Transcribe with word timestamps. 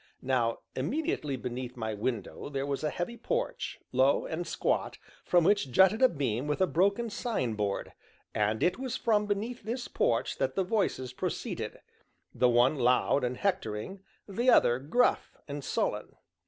Now, 0.23 0.61
immediately 0.75 1.35
beneath 1.35 1.77
my 1.77 1.93
window 1.93 2.49
there 2.49 2.65
was 2.65 2.83
a 2.83 2.89
heavy 2.89 3.17
porch, 3.17 3.79
low 3.91 4.25
and 4.25 4.47
squat, 4.47 4.97
from 5.23 5.43
which 5.43 5.69
jutted 5.71 6.01
a 6.01 6.09
beam 6.09 6.47
with 6.47 6.59
a 6.59 6.65
broken 6.65 7.07
sign 7.11 7.53
board, 7.53 7.93
and 8.33 8.63
it 8.63 8.79
was 8.79 8.97
from 8.97 9.27
beneath 9.27 9.61
this 9.61 9.87
porch 9.87 10.39
that 10.39 10.55
the 10.55 10.63
voices 10.63 11.13
proceeded, 11.13 11.81
the 12.33 12.49
one 12.49 12.77
loud 12.77 13.23
and 13.23 13.37
hectoring, 13.37 13.99
the 14.27 14.49
other 14.49 14.79
gruff 14.79 15.37
and 15.47 15.63
sullen. 15.63 16.15